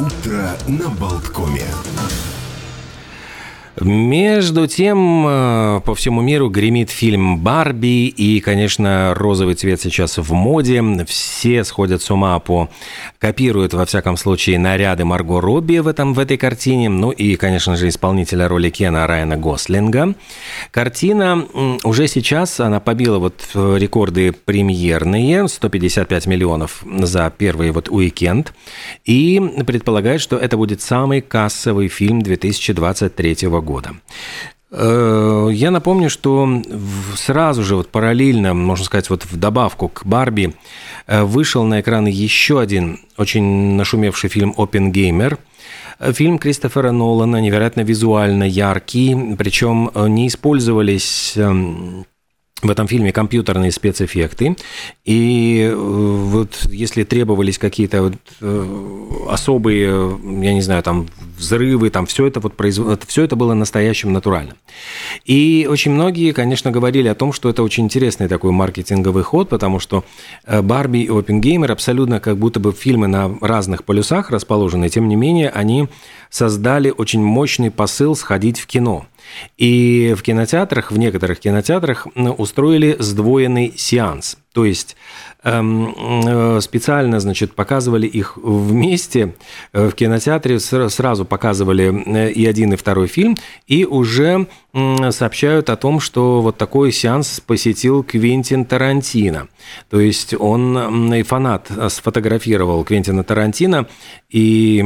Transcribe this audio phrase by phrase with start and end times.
[0.00, 1.66] Утро на Болткоме.
[3.80, 10.32] Между тем, э, по всему миру гремит фильм «Барби», и, конечно, розовый цвет сейчас в
[10.34, 10.82] моде.
[11.06, 12.68] Все сходят с ума по...
[13.18, 16.90] копируют, во всяком случае, наряды Марго Робби в, этом, в этой картине.
[16.90, 20.14] Ну и, конечно же, исполнителя роли Кена Райана Гослинга.
[20.70, 21.46] Картина
[21.82, 28.52] уже сейчас, она побила вот э, рекорды премьерные, 155 миллионов за первый вот уикенд.
[29.06, 33.90] И предполагает, что это будет самый кассовый фильм 2023 года года.
[34.72, 36.62] Э, я напомню, что
[37.16, 40.54] сразу же, вот параллельно, можно сказать, вот в добавку к Барби,
[41.06, 45.38] э, вышел на экраны еще один очень нашумевший фильм «Опенгеймер»,
[46.12, 52.06] Фильм Кристофера Нолана невероятно визуально яркий, причем не использовались эм,
[52.62, 54.56] в этом фильме компьютерные спецэффекты,
[55.04, 62.06] и э, вот если требовались какие-то вот э, особые, я не знаю, там взрывы, там
[62.06, 63.02] все это вот производ...
[63.06, 64.56] все это было настоящим натуральным.
[65.24, 69.80] И очень многие, конечно, говорили о том, что это очень интересный такой маркетинговый ход, потому
[69.80, 70.04] что
[70.44, 75.16] э, Барби и Опенгеймер абсолютно как будто бы фильмы на разных полюсах расположены, тем не
[75.16, 75.88] менее они
[76.28, 79.06] создали очень мощный посыл сходить в кино.
[79.56, 84.36] И в кинотеатрах, в некоторых кинотеатрах устроили сдвоенный сеанс.
[84.52, 89.34] То есть э, специально, значит, показывали их вместе
[89.72, 94.46] э, в кинотеатре, сразу показывали э, и один, и второй фильм, и уже
[95.10, 99.48] сообщают о том, что вот такой сеанс посетил Квентин Тарантино.
[99.88, 103.88] То есть он и фанат сфотографировал Квентина Тарантино
[104.28, 104.80] и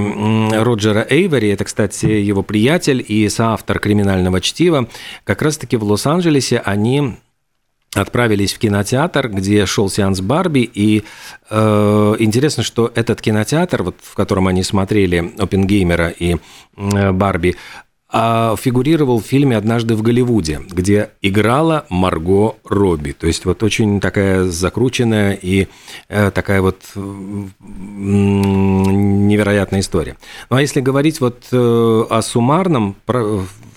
[0.53, 4.89] Роджера Эйвери, это, кстати, его приятель и соавтор «Криминального чтива»,
[5.25, 7.17] как раз-таки в Лос-Анджелесе они
[7.95, 11.05] отправились в кинотеатр, где шел сеанс Барби, и
[11.51, 16.37] э, интересно, что этот кинотеатр, вот, в котором они смотрели Опенгеймера и
[16.77, 17.57] э, Барби,
[18.15, 23.13] э, фигурировал в фильме «Однажды в Голливуде», где играла Марго Робби.
[23.13, 25.67] То есть вот очень такая закрученная и
[26.09, 27.01] э, такая вот э,
[29.29, 30.17] невероятная история.
[30.49, 32.97] Ну а если говорить вот э, о суммарном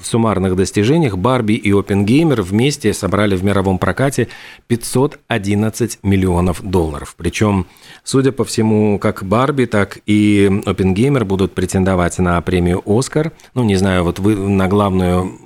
[0.01, 4.27] суммарных достижениях Барби и Опенгеймер вместе собрали в мировом прокате
[4.67, 7.15] 511 миллионов долларов.
[7.17, 7.67] Причем,
[8.03, 13.31] судя по всему, как Барби, так и Опенгеймер будут претендовать на премию «Оскар».
[13.53, 15.39] Ну, не знаю, вот вы на главную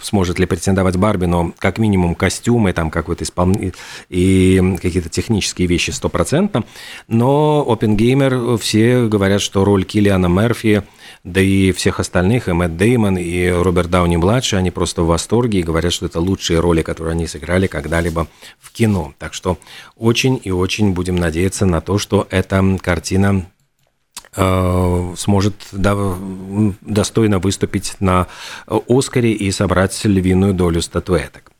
[0.00, 3.72] сможет ли претендовать Барби, но как минимум костюмы, там как вот исполн...
[4.08, 6.64] и какие-то технические вещи стопроцентно.
[7.06, 10.84] Но Опенгеймер все говорят, что роль Киллиана Мерфи
[11.22, 15.62] да и всех остальных, и Мэтт Деймон, и Роберт Дауни-младший, они просто в восторге и
[15.62, 18.26] говорят, что это лучшие роли, которые они сыграли когда-либо
[18.58, 19.12] в кино.
[19.18, 19.58] Так что
[19.96, 23.46] очень и очень будем надеяться на то, что эта картина
[24.34, 28.28] сможет достойно выступить на
[28.66, 31.50] Оскаре и собрать львиную долю статуэток.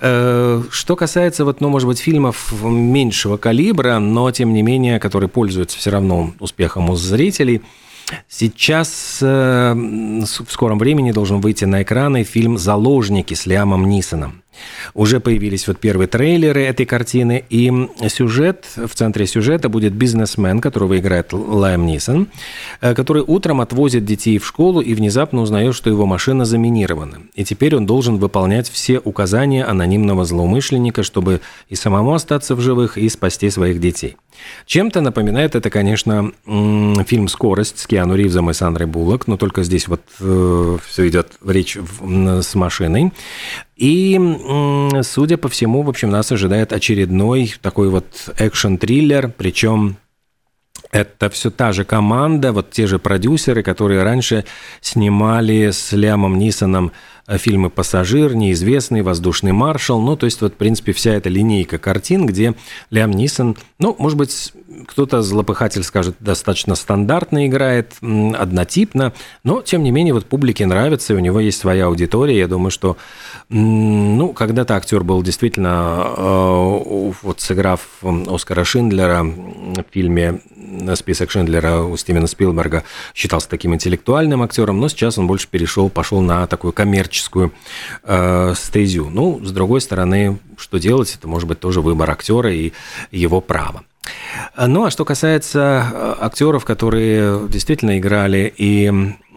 [0.00, 5.28] Э, что касается, вот, ну, может быть, фильмов меньшего калибра, но, тем не менее, которые
[5.28, 7.62] пользуются все равно успехом у зрителей–
[8.28, 14.42] Сейчас э, в скором времени должен выйти на экраны фильм «Заложники» с Лиамом Нисоном.
[14.94, 17.72] Уже появились вот первые трейлеры этой картины, и
[18.08, 22.28] сюжет, в центре сюжета будет бизнесмен, которого играет Лайм Нисон,
[22.80, 27.22] э, который утром отвозит детей в школу и внезапно узнает, что его машина заминирована.
[27.34, 32.98] И теперь он должен выполнять все указания анонимного злоумышленника, чтобы и самому остаться в живых,
[32.98, 34.16] и спасти своих детей.
[34.66, 39.88] Чем-то напоминает это, конечно, фильм «Скорость» с Киану Ривзом и Сандрой Буллок, но только здесь
[39.88, 43.12] вот э, все идет речь в, с машиной.
[43.78, 44.20] И,
[45.02, 49.98] судя по всему, в общем, нас ожидает очередной такой вот экшен-триллер, причем
[50.90, 54.44] это все та же команда, вот те же продюсеры, которые раньше
[54.80, 56.92] снимали с Лямом Нисоном
[57.28, 60.00] Э, фильмы «Пассажир», «Неизвестный», «Воздушный маршал».
[60.00, 62.54] Ну, то есть, вот, в принципе, вся эта линейка картин, где
[62.90, 64.54] Лям Нисон, ну, может быть,
[64.86, 69.12] кто-то злопыхатель скажет, достаточно стандартно играет, однотипно,
[69.44, 72.38] но, тем не менее, вот публике нравится, и у него есть своя аудитория.
[72.38, 72.96] Я думаю, что,
[73.50, 80.40] ну, когда-то актер был действительно, э, вот сыграв Оскара Шиндлера в фильме
[80.96, 82.84] список Шиндлера у Стивена Спилберга
[83.14, 87.52] считался таким интеллектуальным актером, но сейчас он больше перешел, пошел на такую коммерческую
[88.04, 89.08] э, стезю.
[89.10, 92.72] Ну, с другой стороны, что делать, это может быть тоже выбор актера и
[93.10, 93.84] его право.
[94.56, 98.90] Ну, а что касается э, актеров, которые действительно играли и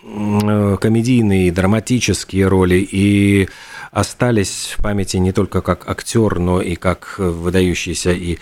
[0.03, 3.49] э, комедийные, и драматические роли, и
[3.91, 8.39] остались в памяти не только как актер, но и как выдающийся и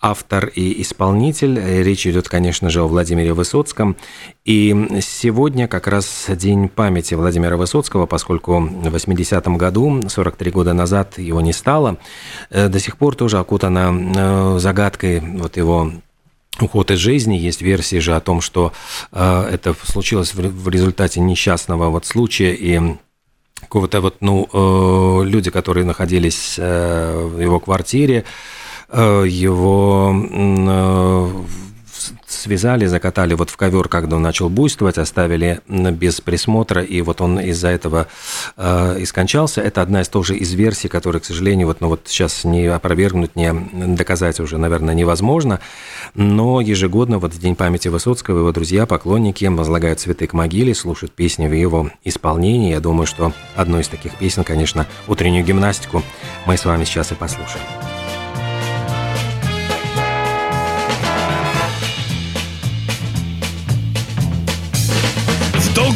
[0.00, 1.58] автор и исполнитель.
[1.82, 3.96] Речь идет, конечно же, о Владимире Высоцком.
[4.44, 11.18] И сегодня как раз день памяти Владимира Высоцкого, поскольку в 80-м году, 43 года назад,
[11.18, 11.96] его не стало.
[12.50, 15.92] Э, до сих пор тоже окутана э, загадкой вот его
[16.60, 17.36] уход из жизни.
[17.36, 18.72] Есть версии же о том, что
[19.10, 22.96] э, это случилось в результате несчастного вот случая и
[23.60, 28.24] какого-то вот, ну, люди, которые находились в его квартире, Э,
[28.90, 31.44] его э,
[32.26, 37.38] связали, закатали вот в ковер, когда он начал буйствовать, оставили без присмотра, и вот он
[37.40, 38.06] из-за этого
[38.56, 39.60] э, и скончался.
[39.60, 43.36] Это одна из тоже из версий, которые, к сожалению, вот, ну вот сейчас не опровергнуть,
[43.36, 43.52] не
[43.96, 45.60] доказать уже, наверное, невозможно.
[46.14, 51.12] Но ежегодно вот в День памяти Высоцкого его друзья, поклонники возлагают цветы к могиле, слушают
[51.12, 52.70] песни в его исполнении.
[52.70, 56.02] Я думаю, что одной из таких песен, конечно, «Утреннюю гимнастику»
[56.46, 57.87] мы с вами сейчас и послушаем.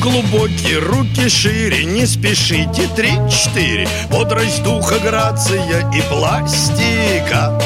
[0.02, 3.87] Глубокие руки шире, не спешите, три-четыре.
[4.10, 7.56] Бодрость духа, грация и пластика.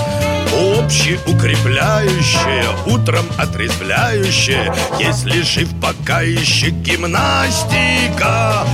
[0.53, 8.67] Общеукрепляющая, утром отрезвляющая Если жив пока еще гимнастика.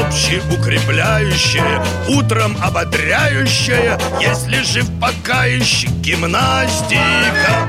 [0.00, 7.68] Общеукрепляющая, утром ободряющая Если жив пока еще гимнастика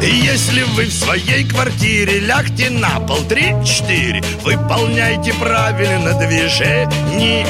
[0.00, 3.18] Если вы в своей квартире лягте на пол.
[3.28, 7.44] Три-четыре Выполняйте правильно движения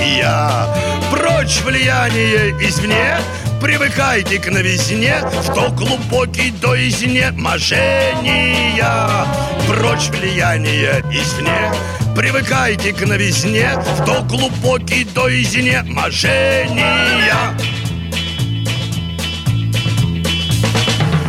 [1.10, 3.18] Прочь влияние извне.
[3.60, 5.20] Привыкайте к новизне.
[5.22, 9.26] В то глубокий до изнеможения
[9.66, 11.70] Прочь влияние извне.
[12.16, 13.72] Привыкайте к новизне.
[13.98, 17.54] В то глубокий до изнеможения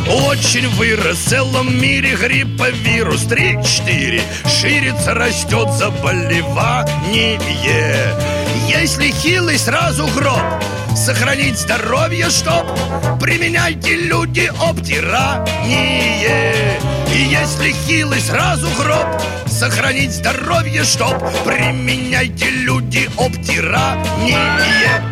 [0.10, 3.26] Очень вырос в целом мире гриппа вирус.
[3.26, 7.40] 3-4 Ширится, растет заболевание.
[8.68, 10.42] Если хилый, сразу гроб.
[10.96, 12.66] Сохранить здоровье, чтоб
[13.20, 15.48] Применяйте люди обтирание.
[17.14, 19.08] И если хилый, сразу гроб.
[19.48, 21.14] Сохранить здоровье, чтоб
[21.46, 25.04] Применяйте люди обтирание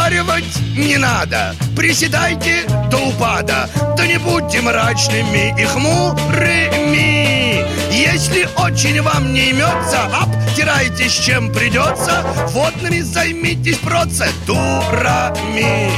[0.00, 3.68] Разговаривать не надо, приседайте до упада,
[3.98, 7.66] да не будьте мрачными и хмурыми.
[7.92, 15.90] Если очень вам не имется, обтирайтесь чем придется, водными займитесь процедурами.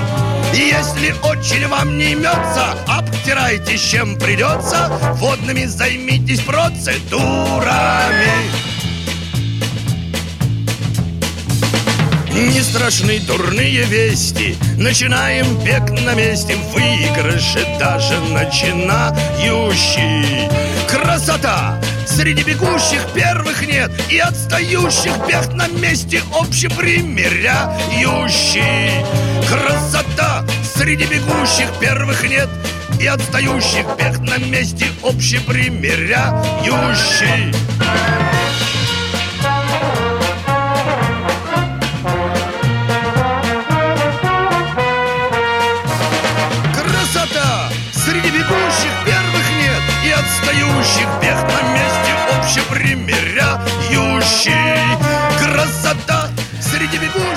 [0.52, 4.88] Если очень вам не имется, обтирайтесь чем придется,
[5.20, 8.71] водными займитесь процедурами.
[12.32, 14.56] Не страшны дурные вести.
[14.78, 16.56] Начинаем бег на месте.
[16.72, 20.48] Выигрыши даже начинающий
[20.88, 21.78] Красота!
[22.06, 23.90] Среди бегущих первых нет.
[24.08, 29.04] И отстающих бег на месте Общепримеряющий
[29.48, 30.46] Красота!
[30.74, 32.48] Среди бегущих первых нет.
[32.98, 38.31] И отстающих бег на месте Общепримеряющий отстающих
[52.52, 54.52] месте общепримиряющий
[55.38, 56.11] Красота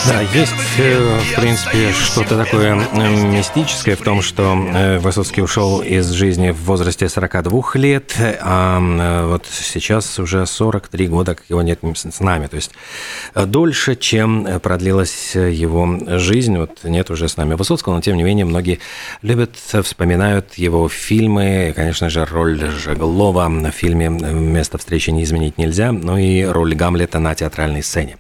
[0.08, 6.10] Да, есть, э, в принципе, что-то такое мистическое в том, что э, Высоцкий ушел из
[6.12, 11.80] жизни в возрасте 42 лет, а э, вот сейчас уже 43 года, как его нет
[11.94, 12.48] с нами.
[12.48, 12.72] То есть
[13.34, 16.58] дольше, чем продлилась его жизнь.
[16.58, 18.80] Вот нет уже с нами Высоцкого, но тем не менее многие
[19.22, 25.92] любят, вспоминают его фильмы, конечно же, роль Жеглова в фильме «Место встречи не изменить нельзя»,
[25.92, 28.18] ну и роль Гамлета на театральной сцене.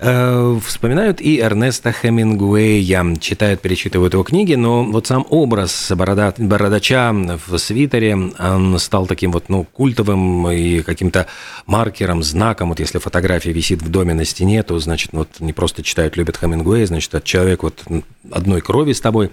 [0.00, 7.12] Э, вспоминают и Эрнеста Хемингуэя, читают, перечитывают его книги, но вот сам образ борода, бородача
[7.12, 11.26] в свитере, он стал таким вот, ну, культовым и каким-то
[11.66, 12.68] маркером, знаком.
[12.68, 16.36] Вот если фотография висит в доме на стене, то, значит, вот не просто читают, любят
[16.36, 17.82] Хемингуэя, значит, этот человек вот
[18.30, 19.30] одной крови с тобой.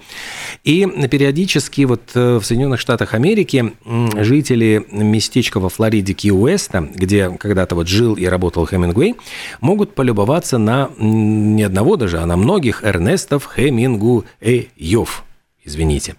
[0.64, 7.76] И периодически вот э, в Соединенных Штатах Америки жители местечка во Флориде Ки-Уэста, где когда-то
[7.76, 9.14] вот жил и работал Хемингуэй,
[9.60, 15.24] могут полюбоваться на не одного даже, а на многих Эрнестов Хемингуэев.
[15.64, 16.14] извините.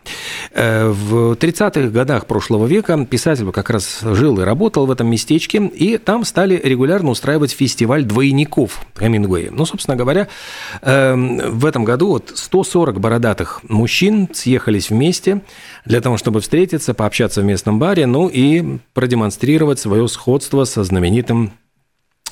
[0.51, 5.65] Э, в 30-х годах прошлого века писатель как раз жил и работал в этом местечке,
[5.65, 9.51] и там стали регулярно устраивать фестиваль двойников Хемингуэя.
[9.51, 10.27] Ну, собственно говоря,
[10.81, 15.41] эм, в этом году вот 140 бородатых мужчин съехались вместе
[15.85, 21.53] для того, чтобы встретиться, пообщаться в местном баре, ну и продемонстрировать свое сходство со знаменитым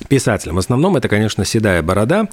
[0.08, 0.56] писателем.
[0.56, 2.28] В основном это, конечно, седая борода.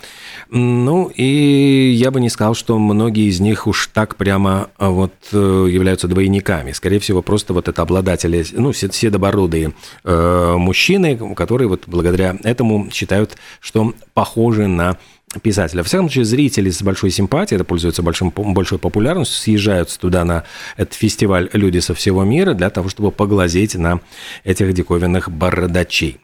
[0.49, 5.13] Ну, и я бы не сказал, что многие из них уж так прямо а, вот
[5.31, 5.37] э,
[5.69, 6.71] являются двойниками.
[6.71, 13.37] Скорее всего, просто вот это обладатели, ну, седобородые э, мужчины, которые вот благодаря этому считают,
[13.59, 14.97] что похожи на
[15.41, 15.83] писателя.
[15.83, 20.43] В всяком случае, зрители с большой симпатией, это пользуется большим, большой популярностью, съезжаются туда на
[20.77, 23.99] этот фестиваль люди со всего мира для того, чтобы поглазеть на
[24.43, 26.19] этих диковинных бородачей.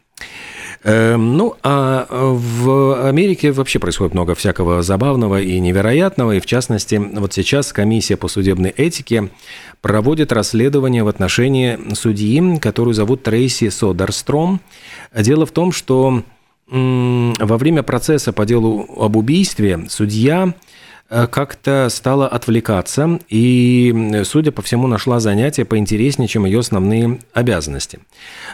[0.82, 6.36] Эм, ну, а в Америке вообще происходит много всякого забавного и невероятного.
[6.36, 9.30] И в частности, вот сейчас комиссия по судебной этике
[9.82, 14.60] проводит расследование в отношении судьи, которую зовут Трейси Содерстром.
[15.14, 16.22] Дело в том, что
[16.70, 20.54] во время процесса по делу об убийстве судья Э,
[21.10, 27.98] как-то стала отвлекаться и, судя по всему, нашла занятие поинтереснее, чем ее основные обязанности.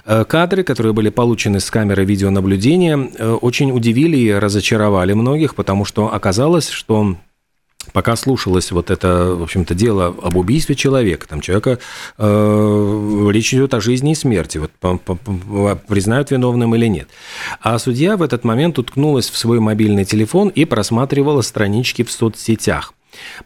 [0.04, 5.84] Э, кадры, которые были получены с камеры видеонаблюдения, э, очень удивили и разочаровали многих, потому
[5.84, 7.16] что оказалось, что
[7.92, 11.78] пока слушалось вот это, в общем-то, дело об убийстве человека, там человека,
[12.18, 17.08] э, речь идет о жизни и смерти, вот по, по, по, признают виновным или нет.
[17.60, 22.92] А судья в этот момент уткнулась в свой мобильный телефон и просматривала странички в соцсетях.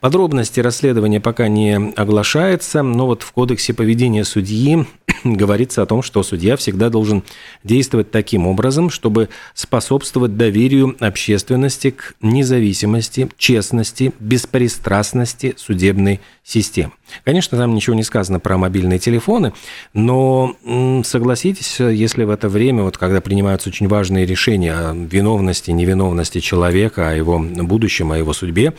[0.00, 4.86] Подробности расследования пока не оглашается, но вот в кодексе поведения судьи
[5.24, 7.22] говорится о том, что судья всегда должен
[7.64, 16.92] действовать таким образом, чтобы способствовать доверию общественности к независимости, честности, беспристрастности судебной системы.
[17.24, 19.52] Конечно, там ничего не сказано про мобильные телефоны,
[19.92, 20.56] но
[21.04, 27.10] согласитесь, если в это время, вот когда принимаются очень важные решения о виновности, невиновности человека,
[27.10, 28.74] о его будущем, о его судьбе,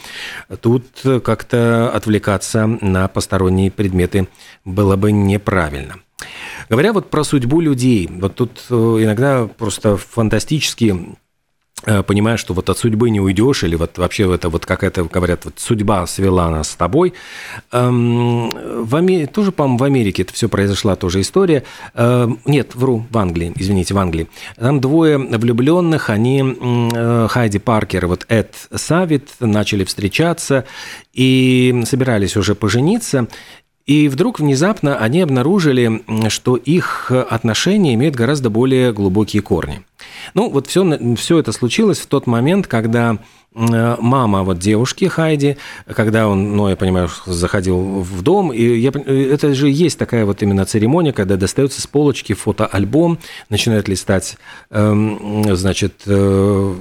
[0.62, 0.81] тут
[1.24, 4.28] как-то отвлекаться на посторонние предметы
[4.66, 5.96] было бы неправильно.
[6.70, 11.16] Говоря вот про судьбу людей, вот тут э, иногда просто фантастически
[11.84, 15.04] Э, понимая, что вот от судьбы не уйдешь, или вот вообще это вот как это
[15.04, 17.14] говорят, вот судьба свела нас с тобой.
[17.72, 18.52] Эм,
[18.84, 21.64] в Америке, тоже, по-моему, в Америке это все произошла тоже история.
[21.96, 24.28] Эм, нет, вру, в Англии, извините, в Англии.
[24.58, 26.44] Там двое влюбленных, они,
[26.94, 30.66] э, Хайди Паркер и вот Эд Савит, начали встречаться
[31.14, 33.28] и собирались уже пожениться.
[33.86, 39.84] И вдруг внезапно они обнаружили, что их отношения имеют гораздо более глубокие корни.
[40.34, 45.58] Ну, вот все, все это случилось в тот момент, когда Э, мама вот девушки Хайди,
[45.88, 50.42] когда он, ну, я понимаю, заходил в дом, и я, это же есть такая вот
[50.42, 54.38] именно церемония, когда достается с полочки фотоальбом, начинает листать,
[54.70, 56.76] эм, значит, э,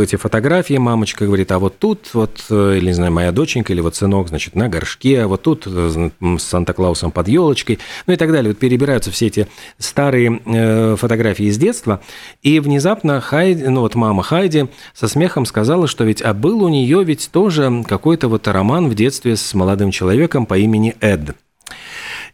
[0.00, 3.80] эти фотографии, мамочка говорит, а вот тут, вот, э, или, не знаю, моя доченька, или
[3.80, 8.32] вот сынок, значит, на горшке, а вот тут с Санта-Клаусом под елочкой, ну и так
[8.32, 8.50] далее.
[8.50, 9.46] Вот перебираются все эти
[9.78, 12.00] старые фотографии из детства,
[12.42, 16.62] и внезапно Хайди, ну вот мама Хайди со смехом сказала, что ведь ведь, а был
[16.62, 21.36] у нее ведь тоже какой-то вот роман в детстве с молодым человеком по имени Эд.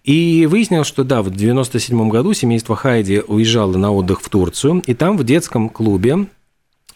[0.05, 4.95] И выяснилось, что да, в 1997 году семейство Хайди уезжало на отдых в Турцию, и
[4.95, 6.27] там в детском клубе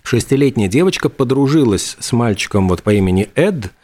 [0.07, 3.73] шестилетняя девочка подружилась с мальчиком вот по имени Эд–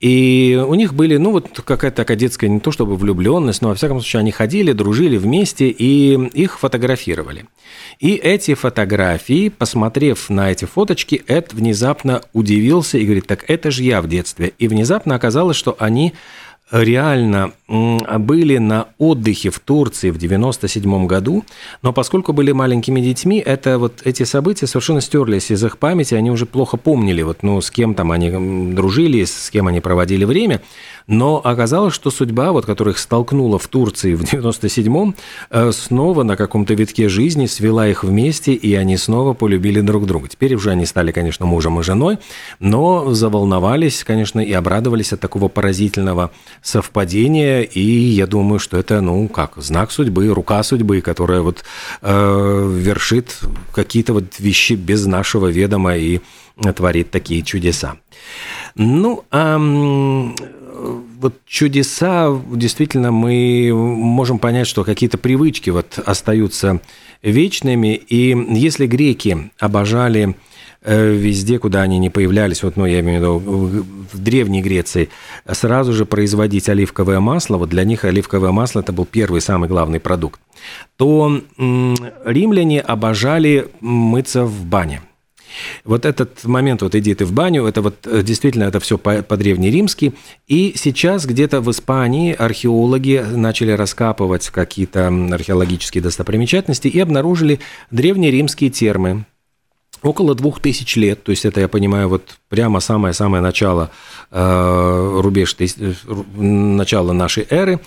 [0.00, 3.74] и у них были, ну, вот какая-то такая детская, не то чтобы влюбленность, но, во
[3.74, 7.44] всяком случае, они ходили, дружили вместе, и их фотографировали.
[7.98, 13.82] И эти фотографии, посмотрев на эти фоточки, Эд внезапно удивился и говорит, так это же
[13.82, 14.54] я в детстве.
[14.58, 16.14] И внезапно оказалось, что они
[16.70, 21.44] реально были на отдыхе в Турции в 97 году,
[21.82, 26.30] но поскольку были маленькими детьми, это вот эти события совершенно стерлись из их памяти, они
[26.30, 30.62] уже плохо помнили, вот, ну, с кем там они дружили, с кем они проводили время,
[31.06, 35.14] но оказалось, что судьба, вот, которая их столкнула в Турции в 97-м,
[35.50, 40.28] э, снова на каком-то витке жизни свела их вместе, и они снова полюбили друг друга.
[40.28, 42.18] Теперь уже они стали, конечно, мужем и женой,
[42.60, 46.30] но заволновались, конечно, и обрадовались от такого поразительного
[46.62, 51.64] совпадения, и я думаю, что это, ну, как, знак судьбы, рука судьбы, которая вот
[52.02, 53.38] э, вершит
[53.72, 56.20] какие-то вот вещи без нашего ведома и
[56.76, 57.96] творит такие чудеса.
[58.74, 59.58] Ну, а
[61.20, 66.80] вот чудеса, действительно, мы можем понять, что какие-то привычки вот остаются
[67.22, 67.94] вечными.
[67.94, 70.36] И если греки обожали
[70.84, 75.10] везде, куда они не появлялись, вот, ну, я имею в виду в Древней Греции,
[75.50, 80.00] сразу же производить оливковое масло, вот для них оливковое масло это был первый самый главный
[80.00, 80.40] продукт,
[80.96, 85.02] то римляне обожали мыться в бане.
[85.84, 90.12] Вот этот момент, вот иди ты в баню, это вот э, действительно это все по-древнеримски.
[90.46, 97.60] И сейчас где-то в Испании археологи начали раскапывать какие-то археологические достопримечательности и обнаружили
[97.90, 99.24] древнеримские термы,
[100.02, 103.90] около двух тысяч лет, то есть это, я понимаю, вот прямо самое-самое начало,
[104.30, 105.92] э, рубеж э,
[106.36, 107.80] начала нашей эры,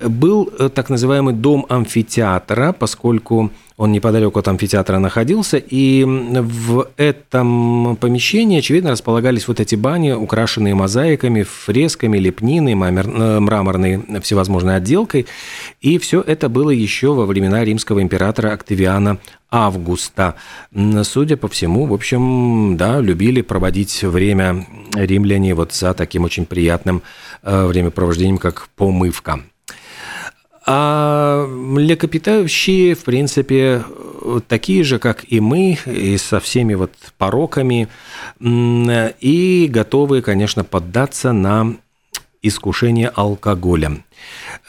[0.00, 8.60] был так называемый дом амфитеатра, поскольку он неподалеку от амфитеатра находился, и в этом помещении,
[8.60, 15.26] очевидно, располагались вот эти бани, украшенные мозаиками, фресками, лепниной, э, мраморной всевозможной отделкой.
[15.80, 19.18] И все это было еще во времена римского императора Октавиана
[19.54, 20.34] Августа.
[21.04, 27.02] Судя по всему, в общем, да, любили проводить время римляне вот за таким очень приятным
[27.44, 29.40] э, времяпровождением, как помывка.
[30.66, 33.84] А млекопитающие, в принципе,
[34.48, 37.88] такие же, как и мы, и со всеми вот пороками,
[38.40, 41.76] и готовые, конечно, поддаться на
[42.46, 44.04] искушение алкоголем.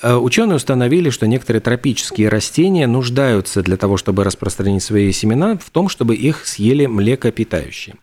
[0.01, 5.69] Э, ученые установили, что некоторые тропические растения нуждаются для того, чтобы распространить свои семена, в
[5.69, 7.95] том, чтобы их съели млекопитающие.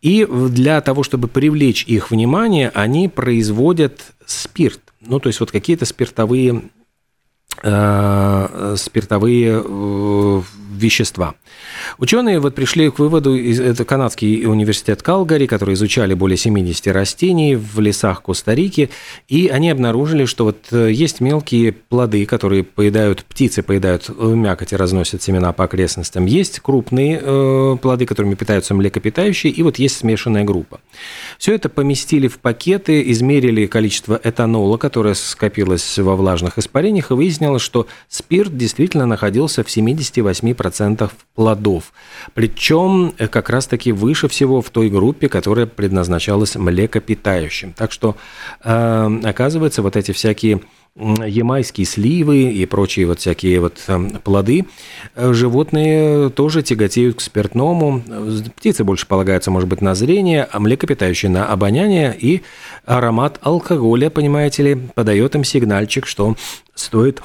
[0.00, 4.80] И для того, чтобы привлечь их внимание, они производят спирт.
[5.00, 6.62] Ну, то есть вот какие-то спиртовые
[7.62, 11.34] Э, спиртовые э, вещества.
[11.98, 17.80] Ученые вот пришли к выводу, это канадский университет Калгари, который изучали более 70 растений в
[17.80, 18.90] лесах Коста-Рики,
[19.28, 24.76] и они обнаружили, что вот э, есть мелкие плоды, которые поедают, птицы поедают мякоть и
[24.76, 30.44] разносят семена по окрестностям, есть крупные э, плоды, которыми питаются млекопитающие, и вот есть смешанная
[30.44, 30.80] группа.
[31.38, 37.62] Все это поместили в пакеты, измерили количество этанола, которое скопилось во влажных испарениях, и выяснилось,
[37.62, 40.61] что спирт действительно находился в 78%
[41.34, 41.92] плодов.
[42.34, 47.72] Причем э, как раз-таки выше всего в той группе, которая предназначалась млекопитающим.
[47.72, 48.16] Так что,
[48.62, 50.60] э, оказывается, вот эти всякие
[50.94, 54.66] ямайские сливы и прочие вот всякие вот э, плоды,
[55.16, 58.02] животные тоже тяготеют к спиртному.
[58.56, 62.14] Птицы больше полагаются, может быть, на зрение, а млекопитающие на обоняние.
[62.18, 62.42] И
[62.84, 66.36] аромат алкоголя, понимаете ли, подает им сигнальчик, что
[66.74, 67.22] стоит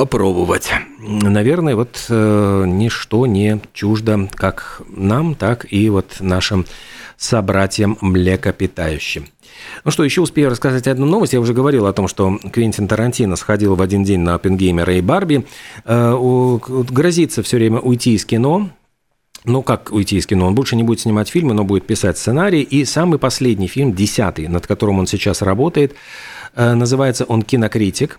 [0.00, 0.70] попробовать.
[0.98, 6.64] Наверное, вот э, ничто не чуждо как нам, так и вот нашим
[7.18, 9.26] собратьям млекопитающим.
[9.84, 11.34] Ну что, еще успею рассказать одну новость.
[11.34, 15.02] Я уже говорил о том, что Квентин Тарантино сходил в один день на Оппенгеймера и
[15.02, 15.44] Барби.
[15.84, 18.70] Э, грозится все время уйти из кино,
[19.44, 20.46] ну, как уйти из кино?
[20.46, 22.62] Он больше не будет снимать фильмы, но будет писать сценарий.
[22.62, 25.94] И самый последний фильм, десятый, над которым он сейчас работает,
[26.54, 28.18] э, называется он «Кинокритик».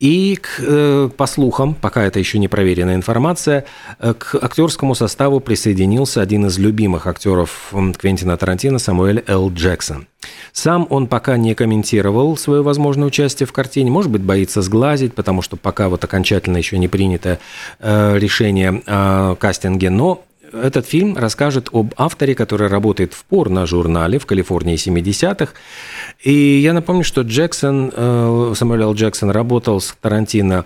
[0.00, 3.64] И, к, э, по слухам, пока это еще не проверенная информация,
[3.98, 9.52] э, к актерскому составу присоединился один из любимых актеров Квентина Тарантино Самуэль Л.
[9.52, 10.06] Джексон.
[10.52, 15.42] Сам он пока не комментировал свое возможное участие в картине, может быть, боится сглазить, потому
[15.42, 17.40] что пока вот окончательно еще не принято
[17.80, 24.26] э, решение о кастинге, но этот фильм расскажет об авторе, который работает в порно-журнале в
[24.26, 25.52] Калифорнии 70-х.
[26.22, 28.94] И я напомню, что Джексон, э, Самуэль.
[28.94, 30.64] Джексон работал с Тарантино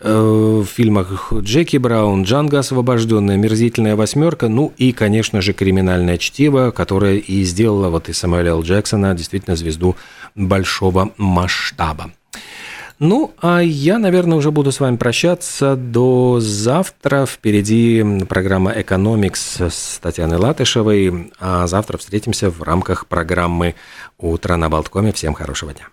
[0.00, 6.70] э, в фильмах «Джеки Браун», «Джанго освобожденная», «Мерзительная восьмерка», ну и, конечно же, «Криминальное чтиво»,
[6.70, 8.60] которое и сделало вот из Самуэля.
[8.60, 9.96] Джексона действительно звезду
[10.34, 12.10] большого масштаба.
[12.98, 17.26] Ну, а я, наверное, уже буду с вами прощаться до завтра.
[17.26, 21.32] Впереди программа «Экономикс» с Татьяной Латышевой.
[21.40, 23.74] А завтра встретимся в рамках программы
[24.18, 25.12] «Утро на Болткоме».
[25.12, 25.88] Всем хорошего дня.